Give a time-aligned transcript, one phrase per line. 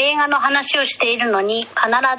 [0.00, 1.70] 映画の話をしているのに必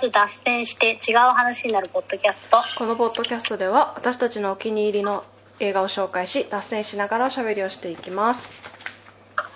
[0.01, 2.57] ず脱線して違う話になるポッドキャスト。
[2.77, 5.23] このポッドキャストでは私たちのお気に入りの
[5.61, 8.49] 映画を紹介し脱線しながらおしゃべりをしていきます。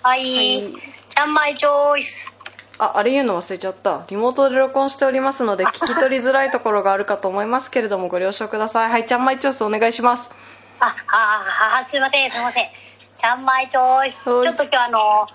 [0.04, 0.73] はい、はい。
[1.09, 2.31] ちゃんまいチョイス。
[2.79, 4.05] ああれ言うの忘れちゃった。
[4.07, 8.90] リモートで録音しておりますので 聞き取りづらいところがあるかと思いますけれどもご了承ください。
[8.92, 10.32] はいちゃんまいチョイスお願いします。
[10.80, 12.70] あああすいませんすいません。
[13.18, 14.24] ちゃんまいチョイス。
[14.24, 14.48] ちはい。
[14.48, 15.28] ょっと今日あの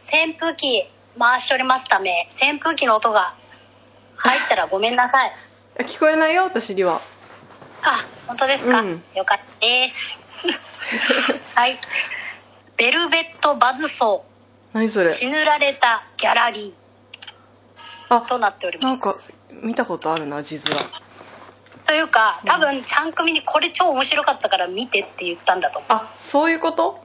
[0.00, 0.88] 扇風機
[1.18, 3.34] 回しておりますため扇風機の音が
[4.16, 5.32] 入ったらごめんなさい。
[5.84, 7.00] 聞こえないよ私には。
[7.82, 9.02] あ本当ですか、うん。
[9.14, 10.18] よかったです。
[11.54, 11.78] はい。
[12.76, 14.76] ベルベットバズソー。
[14.76, 15.14] 何それ？
[15.14, 16.74] 死ぬられたギャラリ
[18.08, 18.86] あーとなっております。
[18.86, 19.14] なんか
[19.50, 20.64] 見たことあるな字面
[21.86, 27.02] というか多分ちゃん組にこれ超面白かったから見てって言ったんだと思う、あそういうこと？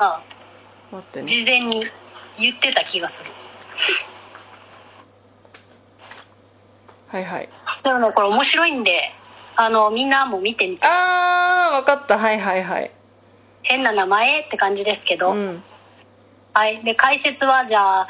[0.00, 0.22] うん、待
[0.98, 1.28] ってね。
[1.28, 1.86] 事前に
[2.40, 3.30] 言ってた気がする。
[7.08, 7.48] はいはい。
[7.82, 9.12] でもねこれ面白いんで
[9.56, 10.86] あのみんなも見てみて。
[10.86, 12.18] あーわかった。
[12.18, 12.90] はいはいはい。
[13.62, 15.62] 変な名前って感じですけど、うん。
[16.54, 16.82] はい。
[16.82, 18.08] で解説はじゃあ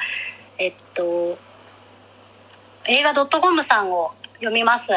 [0.58, 1.38] えっと
[2.86, 4.90] 映画 .com さんを読みます、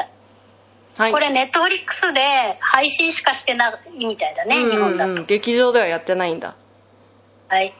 [0.98, 1.12] はい。
[1.12, 4.72] これネットフリックスで配信しかしてないみたいだね、うん。
[4.72, 6.56] 日本だと、劇場ではやってないんだ。
[7.50, 7.74] はい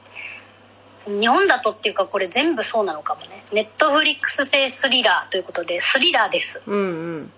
[1.06, 3.44] 日本だとっていうかこれ全部そうなのかもね。
[3.52, 6.62] ネットフリックス製スリラーということでスリラーです。
[6.66, 6.80] うんう
[7.20, 7.32] ん。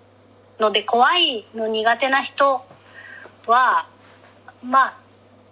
[0.61, 2.65] ので怖いの苦手な人
[3.47, 3.89] は
[4.63, 4.99] まあ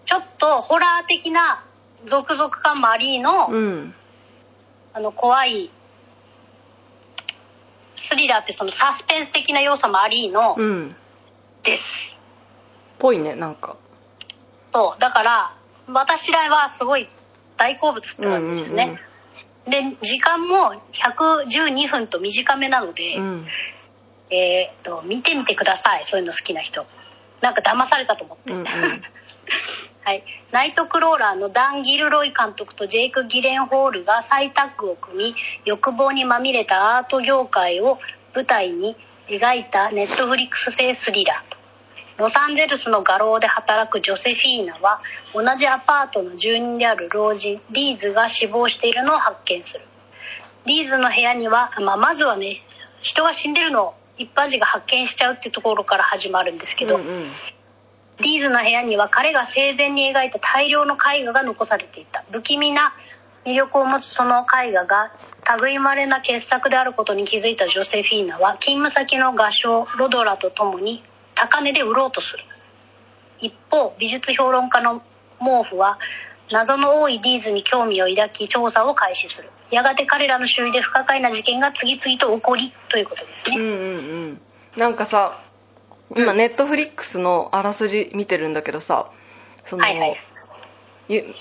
[0.07, 1.65] ちょっとホラー的な
[2.07, 3.95] 続々感もありの,、うん。
[4.93, 5.71] あの怖い
[7.97, 10.97] スリラーってそのサスペンス的な要素もありのうん。
[11.63, 11.83] です、
[12.99, 13.77] ぽいねなんか。
[14.73, 15.01] そう。
[15.01, 15.57] だから
[15.89, 17.09] 私らはすごい
[17.57, 18.99] 大好物って感じですね、
[19.67, 23.47] で時間も112分と短めなので、うん。
[24.31, 26.87] えー、と見てみてくださいそういうの好きな人。
[27.41, 28.65] なんか騙されたと思って、うんうん。
[30.03, 35.35] はい、ナイトクローラーのダン・ギルロイ監督とジェイク・ギレンホールが再タッグを組み
[35.65, 37.99] 欲望にまみれたアート業界を
[38.35, 38.97] 舞台に
[39.29, 41.64] 描いたネットフリックス製スリラー
[42.17, 45.01] ロサンゼルスの画廊で働くジョセフィーナは
[45.35, 49.81] 同じアパートの住人である老人リーズが死亡しているのを発見する。
[50.67, 52.63] リーズの部屋には、まあ、まずはね
[53.01, 57.31] 人が死んでるのを一般人が発見しちゃうってところから始まるんですけど、うんうん。
[58.21, 62.25] リーズの部屋には彼が生前に描いた大量の絵画が残されていた。
[62.31, 62.95] 不気味な
[63.45, 65.13] 魅力を持つその絵画が
[65.61, 71.03] 類まれな傑作であることに気づいたジョセフィーナは勤務先の画商ロドラと共に
[71.35, 72.45] 高値で売ろうとする。
[73.41, 75.01] 一方美術評論家の
[75.39, 75.99] 毛布は
[76.51, 79.51] 謎の多いリーズに興味を抱き調査を開始する。
[79.71, 83.77] やがて彼らの周囲で不可解な事件が次々と起こりということですね、うんうんう
[84.29, 84.41] ん。
[84.77, 85.43] なんかさ
[86.17, 89.11] 今ネットフリックスのあらすじ見てるんだけどさ
[89.65, 90.11] その、はいはい。
[90.11, 90.34] ゆ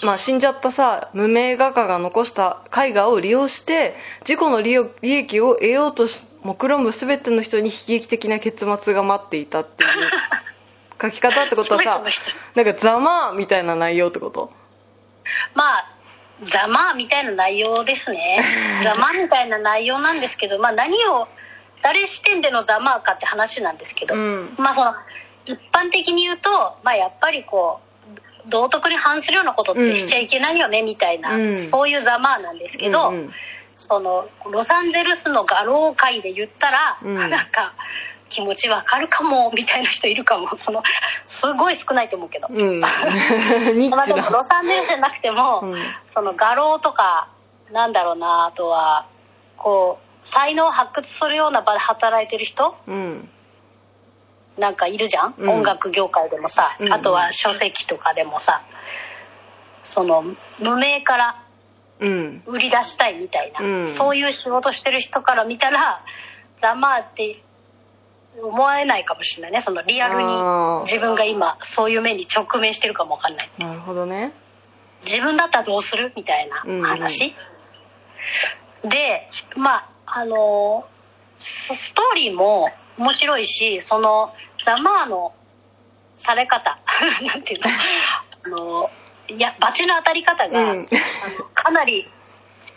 [0.02, 9.90] まあ、死んじゃったさ無名画家が残した絵画を利用して自己の利益を得ようとし目論む全ての人に悲劇的な結末が待っていたっていう。
[11.02, 12.02] 書き方ってことはさ
[12.56, 14.52] なんかざまあみたいな内容ってこと？
[15.54, 15.90] まあ
[16.46, 18.44] ざまあみたいな内容ですね。
[18.84, 21.28] ざまあみたいな内容なんですけど、まあ、何を
[21.82, 24.56] 誰視点でのざまあかって話なんですけど、うん。
[24.58, 24.96] まあその
[25.46, 27.93] 一般的に言うと、まあ、やっぱりこう
[28.48, 31.70] 道徳に反するようなことってしちゃいけないよねみたいな、うん。
[31.70, 33.32] そういうざまあなんですけど、うんうん。
[33.76, 37.16] そのロサンゼルスの画廊界で言ったら、うん。
[37.16, 37.74] なんか
[38.30, 40.50] 気持ちわかるかもみたいな人いるかも。
[40.64, 40.84] その
[41.26, 42.48] すごい少ないと思うけど。
[42.50, 42.80] うん。
[42.82, 42.90] ま
[44.04, 45.84] あでもロサンゼルスじゃなくても、うん。
[46.14, 47.28] その画廊とか
[47.72, 49.08] なんだろうなあとは
[49.58, 53.30] こう才能を発掘するような場で働いてる人うん
[54.58, 55.50] なんかいるじゃん、うん。
[55.50, 56.94] 音楽業界でもさ、うん。
[56.94, 58.64] あとは書籍とかでもさ
[59.84, 60.24] その
[60.60, 61.44] 無名から
[62.00, 62.44] うん。
[62.46, 63.96] 売り出したいみたいな、うん。
[63.96, 66.04] そういう仕事してる人から見たら
[66.60, 67.42] ざまあって
[68.42, 69.62] 思えないかもしれないね。
[69.62, 73.50] そのリアルに自分が今そういう目に直面してるかもわかんない。
[73.60, 74.34] なるほどね。
[75.06, 76.14] 自分だったらどうする？
[76.16, 77.36] みたいな話、
[78.84, 80.88] でまああの
[81.38, 84.34] スストーリーも面白いしその
[84.66, 85.34] ザマーの
[86.16, 86.80] され方。
[87.24, 87.70] なんていうの？
[88.46, 88.92] あの
[89.28, 90.88] いやバチの当たり方が、うん。
[91.54, 92.10] かなり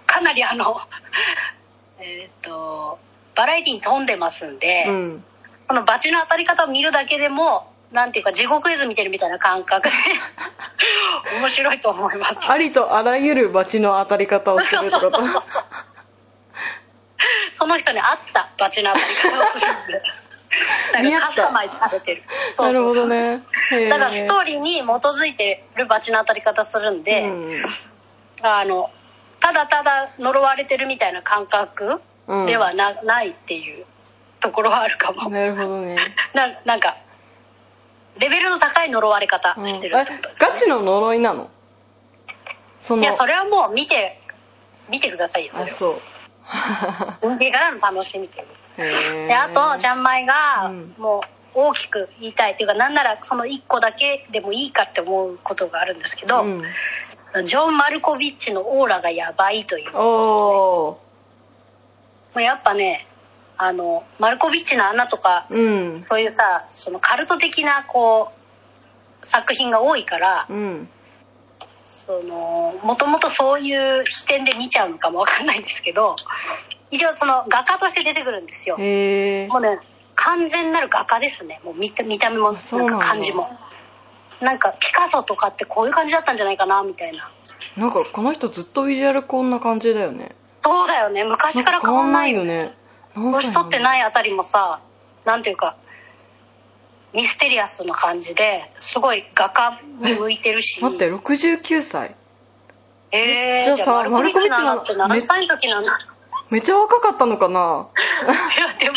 [0.06, 0.80] かなりあの
[1.98, 2.98] えっ、と
[3.34, 5.24] バラエティに富んでますんで、うん。
[5.68, 9.94] このバチの当たり方を見るだけでもなんていうか地獄絵図見てるみたいな感覚で
[11.40, 12.40] 面白いと思います。
[12.50, 15.18] ありとあらゆるバチの当たり方をするってこと
[17.66, 20.02] その人に合ったバチの当たり方をするんで。
[20.92, 22.22] なんかカスタマイズされてる。
[22.56, 22.88] そうなるそう。
[22.90, 23.42] ほどね。
[23.90, 27.64] だからストーリーに基づいてるバチの当たり方するんで、うん。
[28.42, 28.90] あの
[29.40, 32.46] ただただ呪われてるみたいな感覚うん。
[32.46, 33.84] ではな,、ないっていう
[34.38, 35.28] ところはあるかも。
[35.28, 35.96] なるほどね、
[36.32, 36.96] ななんか
[38.18, 40.28] レベルの高い呪われ方うん、してるってこと。
[40.28, 41.50] ですねガチの呪いなの？
[42.88, 44.20] いやそれはもう見て
[44.88, 46.00] 見てくださいよあそう
[47.22, 50.94] 運命からの楽しみというであとちゃんまいがうん。
[50.98, 51.20] もう
[51.58, 59.96] 大きく言いたいっていうかなんならその1個だけでもいいかって思うことがあるんですけど、うん、ジョン・マルコビッチのオーラがやばいという。
[59.96, 61.00] おおも
[62.36, 63.06] うやっぱね
[63.56, 66.04] あのマルコビッチの穴とかうん。
[66.06, 68.32] そういうさそのカルト的なこ
[69.22, 70.88] う作品が多いからうん
[72.06, 76.16] そのもともとそういう視点で見ちゃうのかもわかんないんですけど
[76.90, 78.76] 一応その画家として出てくるんですよ。
[78.76, 79.80] もうね
[80.14, 81.60] 完全なる画家ですね。
[81.64, 83.50] もう見た見た目もなんか感じも。
[84.40, 87.30] なんかピカソとかってこういう感じだったんじゃないかなみたいな。
[87.76, 90.34] なんかこの人ずっとビジュアルこんな感じだよね。
[90.62, 91.24] そうだよね。
[91.24, 92.74] 昔から変わんないよね。
[93.14, 94.80] 年取ってないいあたりもさ
[95.24, 95.76] なんていうか
[97.12, 100.82] ミステリアスな感じですごい画家に向いてるし。
[100.82, 102.14] 待って69歳。
[103.12, 105.96] えー、じゃあさマルコビッチなんだって何歳の時なんだ
[106.50, 107.86] めっちゃ若かったのかな？
[108.56, 108.96] いやでも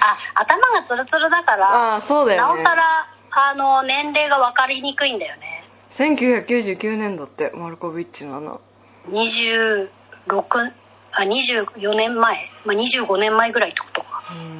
[0.00, 2.62] あ頭がツルツルだからああそうだよね。
[2.62, 5.64] なおさらあの年齢が分かりにくいんだよね。
[5.90, 8.58] 1999年だってマルコビッチの穴。
[9.08, 9.88] 26
[11.12, 14.22] あ24年前、まあ、25年前ぐらいってことか。
[14.30, 14.59] うん。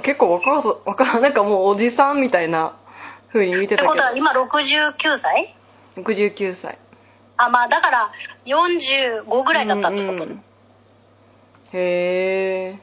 [0.00, 2.74] 結構若かった若 なんかもうおじさんみたいな
[3.32, 3.90] 風に見てってたけど。
[3.90, 5.54] ことは今69歳
[5.96, 6.78] ？69歳。
[7.36, 8.12] あまあだから
[8.46, 10.44] 45ぐらいだったってこと、うんうん
[11.72, 12.78] へえ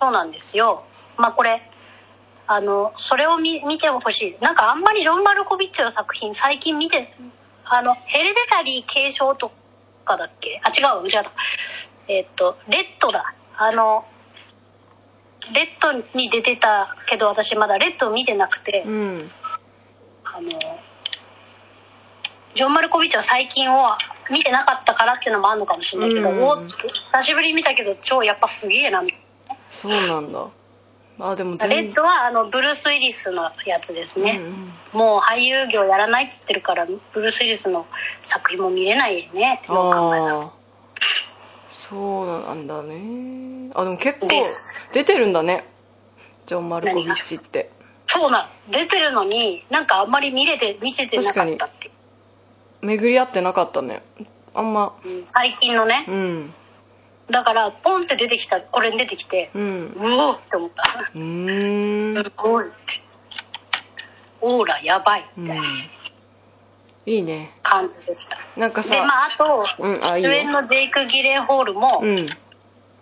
[0.00, 0.84] そうなんですよ。
[1.16, 1.60] まあこれ
[2.46, 4.44] あのそれを見見てほしい。
[4.44, 7.12] なんかあんまりジョン・マルコビッチの作品最近見て
[7.64, 9.50] あのヘレデタリー継承と
[10.04, 10.60] かだっけ？
[10.62, 11.32] あ違う違った
[12.06, 13.34] えっとレッドだ。
[13.56, 14.04] あの
[15.54, 19.30] レッドに出てたけど私まだレッドを見てなくて、うん。
[20.24, 20.48] あの
[22.54, 23.86] ジョン・マルコビッチは最近を
[24.30, 26.42] 見てなかったからっていうのもあるのかもしれないけど、うん。
[26.42, 29.16] おっ久しぶりに見たけど超やっぱすげえなみた
[29.54, 30.48] いそうなんだ。
[31.18, 34.72] あでもなレッドはあのブルース・ウィリスのやつですね、うんうん。
[34.92, 37.86] もう俳優業やらないっつってるからブルース・ウィリスの
[38.22, 40.52] 作品も見れないねって考えた。
[41.70, 43.70] そうなんだね。
[43.74, 44.28] あでも結構
[44.92, 45.66] 出てるんだね。
[46.46, 47.70] ジョン・マルコビッチって。
[48.06, 51.90] そうなん出てるのになんかあんまり見れて見せてなかったって。
[52.82, 54.02] 巡り合ってなかったね。
[54.54, 54.94] あんま。
[55.04, 55.24] うん。
[55.26, 56.04] 最近のね。
[56.08, 56.54] うん。
[57.30, 59.96] だからポンって出てきたこれに出てきてうん。
[59.96, 61.10] うおーって思った。
[61.14, 62.24] うーん。
[62.24, 62.74] すごいって。
[64.40, 65.44] オーラやばいうん。
[65.44, 65.64] みたいな
[67.06, 67.52] いいね。
[67.62, 72.26] 感じでした、なんかさでまああと、うんあい主演のジェイク・ギレンホールもうん。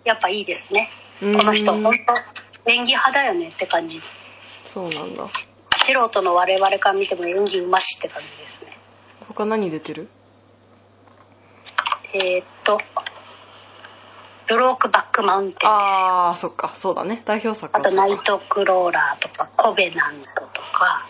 [0.03, 1.83] やっぱいいですね、うんこの人本
[2.63, 4.01] 当演技派だよねって感じ。
[4.63, 5.29] そうなんだ。
[5.85, 8.77] 素人の我々から見ても演技うましって感じですね。
[9.27, 10.09] 他何出てる？
[12.13, 12.79] えーっと
[14.47, 17.21] 「ブロークバックマウンテン」ああそっかそうだね。
[17.25, 21.07] 代表作あと「はそうかナイトクローラー」とか「コベナント」とか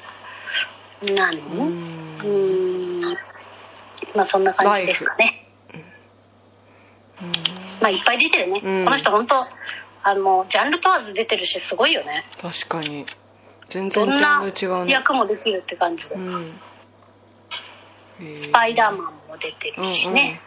[1.02, 1.40] 何？
[1.40, 3.02] うん。
[4.14, 5.48] まあそんな感じですかね。
[5.74, 5.78] う
[7.26, 7.32] ん。
[7.82, 8.86] まあいっぱい出てるね、うん。
[8.86, 9.46] この人本当
[10.08, 12.26] あのジャンル問わず出てるしすごいよね。
[12.40, 13.08] 確かに。
[13.70, 14.92] 全然ジャンなル違うね。
[14.92, 16.62] 役もできるって感じで、うん。
[18.40, 20.40] スパイダーマンも出てるしね、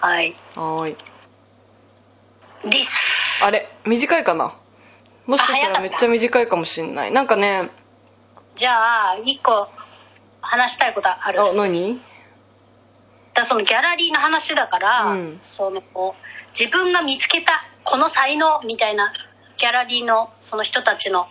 [0.00, 0.78] はいうん。
[0.78, 0.96] はーい。
[2.70, 2.90] です。
[3.40, 4.56] あれ短いかな？
[5.26, 7.12] もしかしたらめっちゃ短いかもしんない。
[7.12, 7.70] なんかね。
[8.56, 9.68] じゃあ一個
[10.40, 12.00] 話したいことあるあ何？
[13.32, 15.40] だそのギャラリーの話だから、うん。
[15.56, 15.82] その
[16.58, 19.12] 自分が見つけたこの才能みたいな
[19.58, 21.26] ギャラリーのその人たちの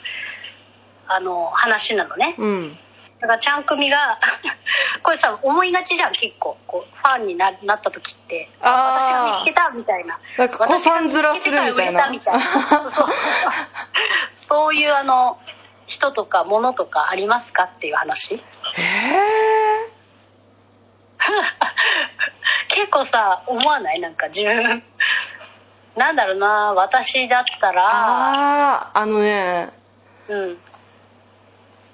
[1.08, 2.36] あの話なのね。
[2.38, 2.78] うん。
[3.20, 4.20] だからちゃん組が
[5.04, 6.58] これさ思いがちじゃん結構。
[6.68, 8.50] こうファンにななった時って。
[8.60, 10.20] 私があ見つけたみたいな。
[10.38, 12.02] なんか子さん面するみたいな。
[12.02, 12.92] 私が見つけたら売れたみたいな。
[14.34, 15.40] そう いうあの
[15.86, 18.42] 人とか物とかありますかっていう話。
[18.78, 19.43] ええ結
[22.94, 24.00] 構さ思わない？
[24.00, 24.84] なんか自分。
[25.98, 27.84] なんだろうな私だったら。
[27.84, 29.70] あああのね。
[30.28, 30.58] うん。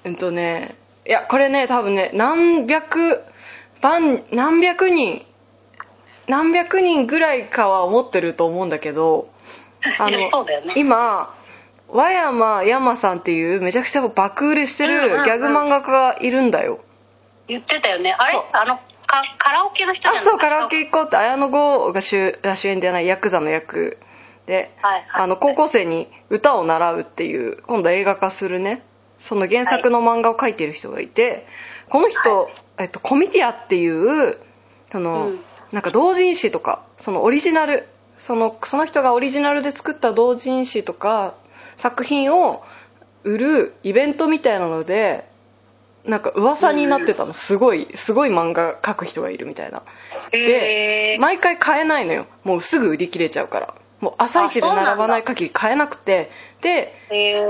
[0.04, 0.74] えっとね
[1.06, 3.22] いやこれね多分ね何百
[3.82, 5.26] 万何百人
[6.28, 9.28] 何百人ぐらいかは思ってると思うんだけど
[9.98, 10.74] あ いやそうだよね。
[10.76, 11.34] 今
[11.88, 16.78] 和山山さんっていうめちゃくちゃ爆売れしてるギャグ漫画家がいるんだよ、
[17.48, 18.14] 言ってたよね。
[18.16, 18.40] あれ？
[18.52, 18.78] あの
[19.10, 23.98] かカラオケの人じゃないあそうカラオケ行こうって綾野剛が主あ主演ではないヤクザの役
[24.46, 25.22] で、はいはい。
[25.24, 28.82] あの高校生に歌を習うっていう今度映画化するね。
[29.18, 31.46] その原作の漫画を描いてる人がいて、
[31.90, 32.48] この人、
[32.78, 34.38] えっと、コミティアっていう
[34.90, 35.40] その、うん。
[35.72, 37.86] なんか同人誌とかそのオリジナル
[38.18, 41.34] そのその人がオリジナルで作った同人誌とか
[41.76, 42.64] 作品を
[43.22, 45.29] 売るイベントみたいなので
[46.04, 47.32] なんか噂になってたの。
[47.32, 49.82] すごいすごい漫画描く人がいるみたいな。
[50.32, 51.20] へー。
[51.20, 52.26] 毎回買えないのよ。
[52.44, 53.74] もうすぐ売り切れちゃうから。
[54.00, 56.30] もう朝一で並ばない限り買えなくて。
[56.62, 56.94] で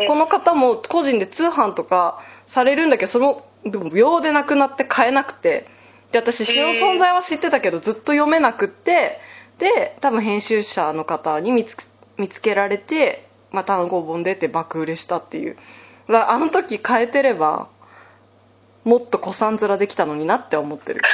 [0.09, 5.67] この方も個人で通販とかされるんだけどそのでも秒でなくなって買えなくて。
[6.11, 9.21] で私詩の存在は知ってたけどずっと読めなくって。
[9.59, 11.77] で多分編集者の方に見つ
[12.17, 15.57] 見つけられて、まあ、単行本出て爆売れしたっていう。
[16.09, 17.69] あの時変えてれば
[18.85, 21.03] もっと古参面できたのになって思ってる。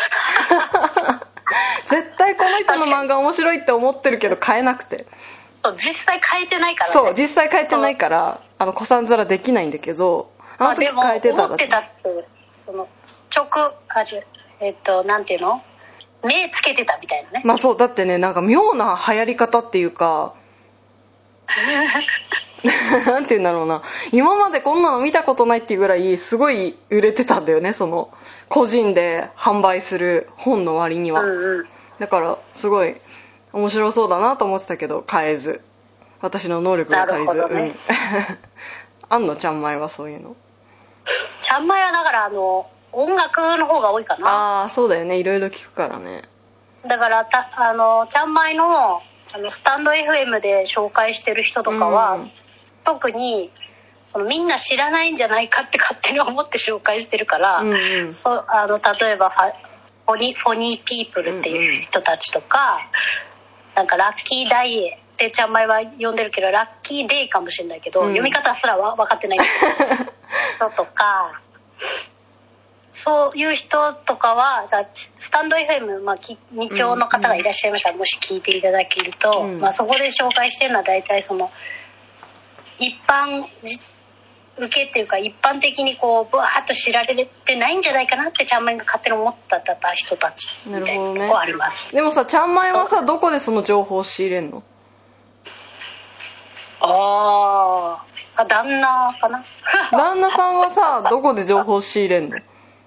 [1.87, 5.07] 絶対この人の漫画面白いって思ってるけど買えなくて。
[5.63, 6.93] そう実際変えてないからね。
[6.93, 12.29] そう実際変えてないからあの古参面できないんだけどあの時変えてたら思ってたって
[12.65, 12.89] その
[13.35, 14.21] 直あじ
[14.61, 15.63] えっとなんていうの？
[16.23, 20.35] 目つけてたみたいなね、まあそうだってねなんか妙な流行り方っていうか
[23.07, 23.83] なんて言うんだろうな。
[24.13, 28.11] 今までこんなの見たことないっていうぐらいすごい売れてたんだよねその
[28.49, 31.69] 個人で販売する本の割には、うんうん。
[31.99, 32.97] だからすごい
[33.53, 35.63] 面白そうだなと思ってたけど買えず。
[36.21, 37.77] 私の能力が足りず、ねうん。
[39.09, 40.35] あんのちゃんまいはそういうの？
[41.43, 44.29] ちゃんまいはだからあの音楽の方が多いかな。
[44.29, 45.19] ああそうだよね。
[45.19, 46.23] いろいろ聞くからね。
[46.87, 49.03] だからたあのちゃんまいの
[49.35, 52.33] あのスタンド FM で紹介してる人とかは、うん
[52.87, 53.51] 特に
[54.07, 58.15] そのみんな知らないんじゃないかって勝手に思って紹介してるから、うんうん。
[58.15, 59.31] そうあの例えば
[60.07, 62.79] フォニフォニーピープルっていう人たちとか、
[63.75, 68.07] なんかラッキーダイエってちゃんまいは呼んでるけどラッキーデイかもしれないけど、うん。
[68.11, 69.39] 読み方すらは分かってない
[70.57, 71.43] 人とか
[73.05, 74.69] そういう人とかは
[75.19, 79.61] スタンド FM、まあ、き二丁の方がいらっしゃいましたら、もし聞いていただけると、うん。
[79.61, 81.51] まあ、そこで紹介してるのは大体その
[82.79, 83.79] 一般じ
[84.59, 89.61] 受けっていうか一般的にこうブワーッと知られてないんじゃないかなってちゃんまいが勝手に思った
[89.95, 91.93] 人たちみたいなとこあります。
[91.93, 94.63] でもさちゃんまいはさどこでその情報を仕入れんの？
[96.81, 98.17] あー。
[98.39, 99.45] あ旦那かな？
[99.93, 102.39] 旦那さんはさどこで情報を仕入れんの？
[102.39, 102.43] い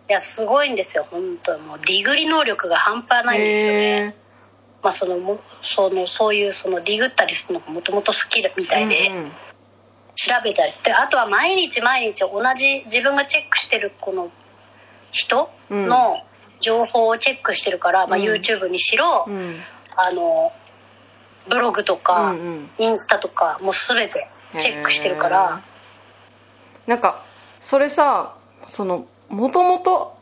[0.08, 4.15] やすごいんですよ本当もうディグリ能力が半端ないんですよね。
[4.81, 9.31] まあそのもそのそういうそのディグったりするのがもともと好きみたいで、うんうん
[10.26, 10.74] 調べたり。
[10.84, 14.32] であとは毎日毎日同じ自分がチェックしてるこの
[15.12, 16.24] 人の
[16.60, 18.24] 情報をチェックしてるから、まあ、うん。
[18.24, 19.62] YouTube にしろ、うん。
[19.96, 20.52] あの
[21.50, 22.70] ブログとか、うんうん。
[22.78, 24.28] インスタとかもう全て
[24.60, 25.64] チェックしてるから。
[26.86, 27.24] なんか
[27.62, 28.36] それさ
[28.68, 30.18] そのもともと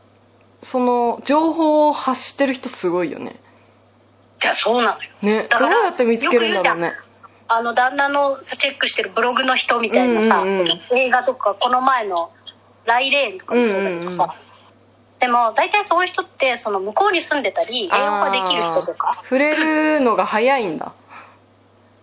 [0.61, 3.39] その情報を発してる人すごいよね。
[4.39, 5.09] じゃあそうなのよ。
[5.21, 5.47] ね。
[5.49, 6.93] だからどうやって見つけるんだろうね
[7.49, 12.31] あの旦那のチェックしてるブログの人みたいなさ、うんうん映画とかこの前の
[12.85, 14.47] 「ライレーン」とかもそうだけどさ、うんうん
[15.19, 19.19] でも大体そういう人ってその向こうに住んでたり英語ができる人とか。
[19.23, 20.93] 触れるのが早いんだ。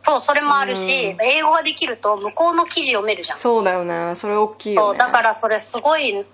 [0.03, 1.25] そうそれもあるし、うん。
[1.25, 3.39] 英語ができると向こうの記事読めるじゃん。
[3.39, 4.17] そうだよね。
[4.17, 4.89] それ大きいよね。
[4.89, 6.27] そうだからそれすごい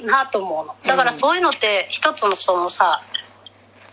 [0.00, 0.76] なと思うの。
[0.84, 3.02] だからそういうのって一つのそのさ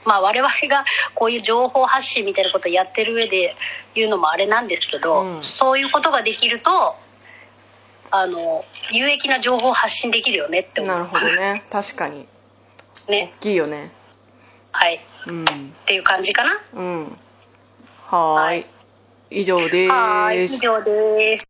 [0.06, 3.56] まあ我々がこういう情報発信みたいなことをやってる上で
[3.96, 5.44] 言うのもあれなんですけど、うん。
[5.44, 6.96] そういうことができると
[8.12, 10.98] あの有益な情報を発信できるよねって思う。
[10.98, 11.64] なるほどね。
[11.70, 12.28] 確かに。
[13.08, 13.34] ね。
[13.40, 13.92] 大きいよね。
[14.72, 15.00] はい。
[15.28, 15.44] うん。
[15.44, 15.48] っ
[15.86, 16.60] ていう感じかな？
[16.74, 17.18] うん。
[18.08, 18.46] はーい。
[18.46, 18.66] はい。
[19.32, 20.46] 以上ではーい。
[20.46, 21.46] 以上です